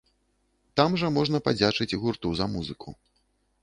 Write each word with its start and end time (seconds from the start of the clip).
Там 0.81 0.97
жа 1.03 1.13
можна 1.19 1.43
падзячыць 1.51 1.91
гурту 2.01 2.27
за 2.43 2.53
музыку. 2.59 3.01